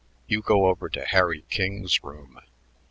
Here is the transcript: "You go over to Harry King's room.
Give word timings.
"You 0.25 0.41
go 0.41 0.65
over 0.65 0.89
to 0.89 1.05
Harry 1.05 1.43
King's 1.51 2.03
room. 2.03 2.39